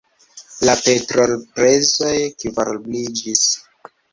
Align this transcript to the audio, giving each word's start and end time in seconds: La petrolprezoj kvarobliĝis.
La 0.69 0.73
petrolprezoj 0.85 2.15
kvarobliĝis. 2.45 3.45